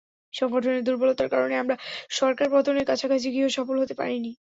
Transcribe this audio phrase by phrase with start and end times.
[0.33, 1.75] সংগঠনের দুর্বলতার কারণে আমরা
[2.11, 4.31] সরকার পতনের কাছাকাছি গিয়েও সফল হতে পারিনি।